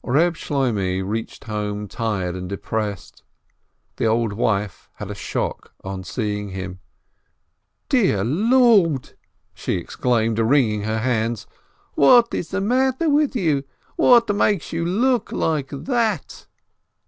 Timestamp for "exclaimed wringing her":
9.75-10.97